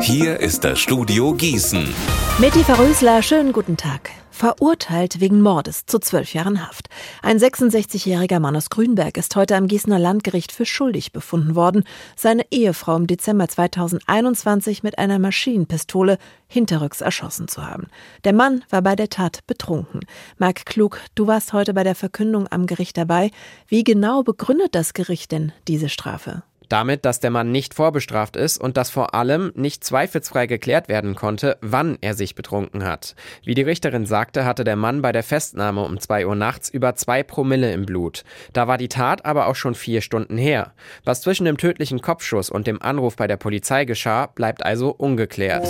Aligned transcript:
Hier 0.00 0.40
ist 0.40 0.64
das 0.64 0.78
Studio 0.80 1.34
Gießen. 1.34 1.94
Mitty 2.38 2.64
Verrösler, 2.64 3.22
schönen 3.22 3.52
guten 3.52 3.76
Tag 3.76 4.10
verurteilt 4.40 5.20
wegen 5.20 5.42
Mordes 5.42 5.84
zu 5.84 5.98
zwölf 5.98 6.32
Jahren 6.32 6.66
Haft. 6.66 6.88
Ein 7.20 7.38
66-jähriger 7.38 8.40
Mann 8.40 8.56
aus 8.56 8.70
Grünberg 8.70 9.18
ist 9.18 9.36
heute 9.36 9.54
am 9.54 9.68
Gießener 9.68 9.98
Landgericht 9.98 10.50
für 10.50 10.64
schuldig 10.64 11.12
befunden 11.12 11.54
worden, 11.54 11.84
seine 12.16 12.46
Ehefrau 12.50 12.96
im 12.96 13.06
Dezember 13.06 13.48
2021 13.48 14.82
mit 14.82 14.98
einer 14.98 15.18
Maschinenpistole 15.18 16.16
hinterrücks 16.48 17.02
erschossen 17.02 17.48
zu 17.48 17.66
haben. 17.66 17.88
Der 18.24 18.32
Mann 18.32 18.64
war 18.70 18.80
bei 18.80 18.96
der 18.96 19.10
Tat 19.10 19.46
betrunken. 19.46 20.00
Marc 20.38 20.64
Klug, 20.64 21.02
du 21.14 21.26
warst 21.26 21.52
heute 21.52 21.74
bei 21.74 21.84
der 21.84 21.94
Verkündung 21.94 22.48
am 22.50 22.64
Gericht 22.64 22.96
dabei. 22.96 23.32
Wie 23.68 23.84
genau 23.84 24.22
begründet 24.22 24.74
das 24.74 24.94
Gericht 24.94 25.32
denn 25.32 25.52
diese 25.68 25.90
Strafe? 25.90 26.44
Damit, 26.70 27.04
dass 27.04 27.18
der 27.18 27.30
Mann 27.30 27.50
nicht 27.50 27.74
vorbestraft 27.74 28.36
ist 28.36 28.56
und 28.56 28.76
dass 28.76 28.90
vor 28.90 29.12
allem 29.12 29.52
nicht 29.56 29.82
zweifelsfrei 29.82 30.46
geklärt 30.46 30.88
werden 30.88 31.16
konnte, 31.16 31.58
wann 31.60 31.98
er 32.00 32.14
sich 32.14 32.36
betrunken 32.36 32.84
hat. 32.84 33.16
Wie 33.44 33.54
die 33.54 33.62
Richterin 33.62 34.06
sagte, 34.06 34.44
hatte 34.44 34.62
der 34.62 34.76
Mann 34.76 35.02
bei 35.02 35.10
der 35.10 35.24
Festnahme 35.24 35.82
um 35.82 35.98
zwei 35.98 36.28
Uhr 36.28 36.36
nachts 36.36 36.68
über 36.68 36.94
zwei 36.94 37.24
Promille 37.24 37.72
im 37.72 37.86
Blut. 37.86 38.22
Da 38.52 38.68
war 38.68 38.78
die 38.78 38.86
Tat 38.86 39.24
aber 39.24 39.48
auch 39.48 39.56
schon 39.56 39.74
vier 39.74 40.00
Stunden 40.00 40.38
her. 40.38 40.72
Was 41.04 41.22
zwischen 41.22 41.44
dem 41.44 41.58
tödlichen 41.58 42.02
Kopfschuss 42.02 42.50
und 42.50 42.68
dem 42.68 42.80
Anruf 42.80 43.16
bei 43.16 43.26
der 43.26 43.36
Polizei 43.36 43.84
geschah, 43.84 44.26
bleibt 44.26 44.64
also 44.64 44.90
ungeklärt. 44.90 45.66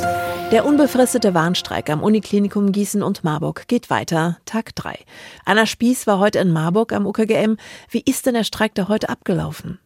Der 0.53 0.67
unbefristete 0.67 1.33
Warnstreik 1.33 1.89
am 1.89 2.03
Uniklinikum 2.03 2.73
Gießen 2.73 3.03
und 3.03 3.25
Marburg 3.25 3.69
geht 3.69 3.89
weiter, 3.89 4.37
Tag 4.45 4.75
3. 4.75 4.99
Anna 5.47 5.65
Spieß 5.65 6.07
war 6.07 6.19
heute 6.19 6.41
in 6.41 6.53
Marburg 6.53 6.93
am 6.93 7.07
UKGM. 7.07 7.57
Wie 7.89 8.03
ist 8.05 8.27
denn 8.27 8.35
der 8.35 8.45
Streik 8.45 8.75
da 8.75 8.89
heute 8.89 9.09
abgelaufen? 9.09 9.79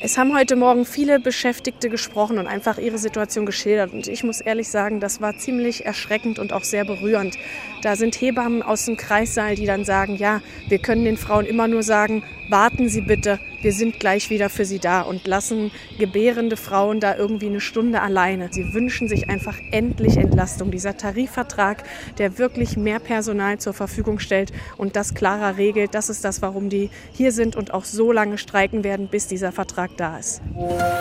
Es 0.00 0.16
haben 0.16 0.36
heute 0.36 0.54
Morgen 0.54 0.84
viele 0.84 1.18
Beschäftigte 1.18 1.88
gesprochen 1.88 2.38
und 2.38 2.46
einfach 2.46 2.78
ihre 2.78 2.98
Situation 2.98 3.46
geschildert. 3.46 3.92
Und 3.92 4.06
ich 4.06 4.22
muss 4.22 4.40
ehrlich 4.40 4.68
sagen, 4.68 5.00
das 5.00 5.20
war 5.20 5.36
ziemlich 5.36 5.86
erschreckend 5.86 6.38
und 6.38 6.52
auch 6.52 6.62
sehr 6.62 6.84
berührend. 6.84 7.36
Da 7.82 7.96
sind 7.96 8.14
Hebammen 8.20 8.62
aus 8.62 8.84
dem 8.84 8.96
Kreissaal, 8.96 9.56
die 9.56 9.66
dann 9.66 9.84
sagen, 9.84 10.14
ja, 10.16 10.40
wir 10.68 10.78
können 10.78 11.04
den 11.04 11.16
Frauen 11.16 11.46
immer 11.46 11.66
nur 11.66 11.82
sagen, 11.82 12.22
warten 12.48 12.88
Sie 12.88 13.00
bitte, 13.00 13.40
wir 13.60 13.72
sind 13.72 13.98
gleich 13.98 14.30
wieder 14.30 14.50
für 14.50 14.64
Sie 14.64 14.78
da 14.78 15.02
und 15.02 15.26
lassen 15.26 15.70
gebärende 15.98 16.56
Frauen 16.56 17.00
da 17.00 17.16
irgendwie 17.16 17.46
eine 17.46 17.60
Stunde 17.60 18.00
alleine. 18.00 18.48
Sie 18.52 18.72
wünschen 18.72 19.08
sich 19.08 19.28
einfach 19.28 19.56
endlich 19.72 20.16
Entlastung. 20.16 20.70
Dieser 20.70 20.96
Tarifvertrag, 20.96 21.82
der 22.18 22.38
wirklich 22.38 22.76
mehr 22.76 23.00
Personal 23.00 23.58
zur 23.58 23.72
Verfügung 23.72 24.20
stellt 24.20 24.52
und 24.76 24.94
das 24.94 25.14
klarer 25.14 25.56
regelt, 25.56 25.94
das 25.94 26.08
ist 26.08 26.24
das, 26.24 26.40
warum 26.40 26.68
die 26.68 26.90
hier 27.12 27.32
sind 27.32 27.56
und 27.56 27.74
auch 27.74 27.84
so 27.84 28.12
lange 28.12 28.38
streiken 28.38 28.84
werden, 28.84 29.08
bis 29.08 29.26
dieser 29.26 29.50
Vertrag 29.50 29.90
da 29.96 30.18
ist. 30.18 30.40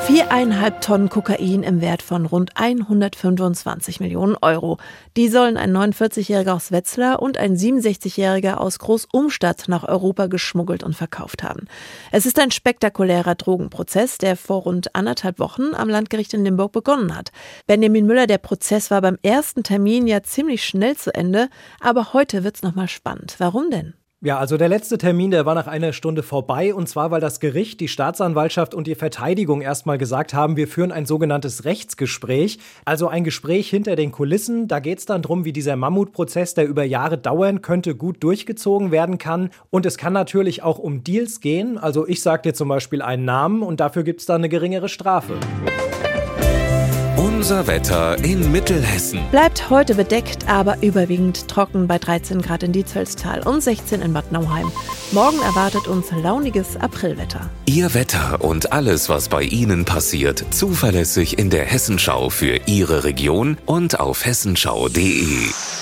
Viereinhalb 0.07 0.81
Tonnen 0.81 1.09
Kokain 1.09 1.63
im 1.63 1.81
Wert 1.81 2.01
von 2.01 2.25
rund 2.25 2.51
125 2.55 3.99
Millionen 3.99 4.35
Euro. 4.41 4.77
Die 5.15 5.27
sollen 5.27 5.57
ein 5.57 5.75
49-Jähriger 5.75 6.53
aus 6.53 6.71
Wetzlar 6.71 7.21
und 7.21 7.37
ein 7.37 7.55
67-Jähriger 7.55 8.55
aus 8.55 8.79
Großumstadt 8.79 9.65
nach 9.67 9.83
Europa 9.83 10.27
geschmuggelt 10.27 10.83
und 10.83 10.95
verkauft 10.95 11.43
haben. 11.43 11.67
Es 12.11 12.25
ist 12.25 12.39
ein 12.39 12.46
spektakulärer 12.53 13.35
Drogenprozess, 13.35 14.17
der 14.17 14.35
vor 14.35 14.63
rund 14.63 14.95
anderthalb 14.95 15.39
Wochen 15.39 15.73
am 15.73 15.89
Landgericht 15.89 16.33
in 16.33 16.43
Limburg 16.43 16.71
begonnen 16.71 17.15
hat. 17.15 17.31
Benjamin 17.65 18.05
Müller, 18.05 18.27
der 18.27 18.37
Prozess 18.37 18.91
war 18.91 19.01
beim 19.01 19.17
ersten 19.21 19.63
Termin 19.63 20.07
ja 20.07 20.23
ziemlich 20.23 20.63
schnell 20.65 20.95
zu 20.95 21.13
Ende, 21.13 21.49
aber 21.79 22.13
heute 22.13 22.43
wird's 22.43 22.63
nochmal 22.63 22.87
spannend. 22.87 23.35
Warum 23.39 23.69
denn? 23.69 23.93
Ja, 24.19 24.39
also 24.39 24.57
der 24.57 24.67
letzte 24.67 24.97
Termin, 24.97 25.29
der 25.29 25.45
war 25.45 25.53
nach 25.53 25.67
einer 25.67 25.93
Stunde 25.93 26.23
vorbei 26.23 26.73
und 26.73 26.89
zwar, 26.89 27.11
weil 27.11 27.21
das 27.21 27.39
Gericht, 27.39 27.79
die 27.79 27.87
Staatsanwaltschaft 27.87 28.73
und 28.73 28.87
die 28.87 28.95
Verteidigung 28.95 29.61
erstmal 29.61 29.99
gesagt 29.99 30.33
haben, 30.33 30.57
wir 30.57 30.67
führen 30.67 30.91
ein 30.91 31.05
sogenanntes 31.05 31.65
Rechtsgespräch, 31.65 32.57
also 32.83 33.09
ein 33.09 33.23
Gespräch 33.23 33.69
hinter 33.69 33.95
den 33.95 34.11
Kulissen. 34.11 34.67
Da 34.67 34.79
geht 34.79 34.97
es 34.97 35.05
dann 35.05 35.21
darum, 35.21 35.45
wie 35.45 35.53
dieser 35.53 35.75
Mammutprozess, 35.75 36.55
der 36.55 36.65
über 36.67 36.83
Jahre 36.83 37.19
dauern 37.19 37.61
könnte, 37.61 37.93
gut 37.93 38.23
durchgezogen 38.23 38.89
werden 38.89 39.19
kann. 39.19 39.51
Und 39.69 39.85
es 39.85 39.99
kann 39.99 40.13
natürlich 40.13 40.63
auch 40.63 40.79
um 40.79 41.03
Deals 41.03 41.39
gehen. 41.39 41.77
Also 41.77 42.07
ich 42.07 42.23
sage 42.23 42.41
dir 42.41 42.53
zum 42.55 42.69
Beispiel 42.69 43.03
einen 43.03 43.23
Namen 43.23 43.61
und 43.61 43.79
dafür 43.79 44.01
gibt 44.01 44.21
es 44.21 44.25
dann 44.25 44.41
eine 44.41 44.49
geringere 44.49 44.89
Strafe. 44.89 45.35
Unser 47.47 47.67
Wetter 47.67 48.21
in 48.25 48.51
Mittelhessen. 48.51 49.21
Bleibt 49.31 49.69
heute 49.69 49.95
bedeckt, 49.95 50.49
aber 50.49 50.83
überwiegend 50.83 51.47
trocken 51.47 51.87
bei 51.87 51.97
13 51.97 52.41
Grad 52.41 52.61
in 52.61 52.73
Dietzelstal 52.73 53.39
und 53.47 53.63
16 53.63 54.01
in 54.01 54.11
Bad 54.11 54.33
Nauheim. 54.33 54.69
Morgen 55.13 55.39
erwartet 55.41 55.87
uns 55.87 56.11
launiges 56.11 56.75
Aprilwetter. 56.75 57.49
Ihr 57.65 57.93
Wetter 57.93 58.43
und 58.43 58.73
alles, 58.73 59.07
was 59.07 59.29
bei 59.29 59.43
Ihnen 59.43 59.85
passiert, 59.85 60.43
zuverlässig 60.49 61.39
in 61.39 61.49
der 61.49 61.63
Hessenschau 61.63 62.29
für 62.29 62.59
Ihre 62.65 63.05
Region 63.05 63.57
und 63.65 63.97
auf 63.97 64.25
hessenschau.de. 64.25 65.76